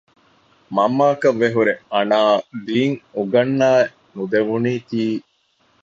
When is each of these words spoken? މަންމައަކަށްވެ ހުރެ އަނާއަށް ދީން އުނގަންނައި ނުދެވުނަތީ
މަންމައަކަށްވެ 0.75 1.47
ހުރެ 1.55 1.73
އަނާއަށް 1.93 2.47
ދީން 2.65 2.95
އުނގަންނައި 3.15 3.85
ނުދެވުނަތީ 4.15 5.03